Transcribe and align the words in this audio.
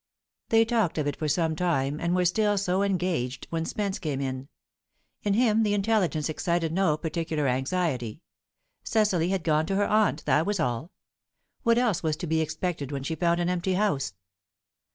They 0.49 0.65
talked 0.65 0.97
of 0.97 1.05
it 1.05 1.15
for 1.15 1.27
some 1.27 1.55
time, 1.55 1.99
and 1.99 2.15
were 2.15 2.25
still 2.25 2.57
so 2.57 2.81
engaged 2.81 3.45
when 3.51 3.65
Spence 3.65 3.99
came 3.99 4.19
in. 4.19 4.47
In 5.21 5.35
him 5.35 5.61
the 5.61 5.75
intelligence 5.75 6.27
excited 6.27 6.73
no 6.73 6.97
particular 6.97 7.45
anxiety; 7.47 8.23
Cecily 8.83 9.29
had 9.29 9.43
gone 9.43 9.67
to 9.67 9.75
her 9.75 9.85
aunt, 9.85 10.25
that 10.25 10.47
was 10.47 10.59
all. 10.59 10.89
What 11.61 11.77
else 11.77 12.01
was 12.01 12.17
to 12.17 12.25
be 12.25 12.41
expected 12.41 12.91
when 12.91 13.03
she 13.03 13.13
found 13.13 13.39
an 13.39 13.47
empty 13.49 13.73
house? 13.75 14.15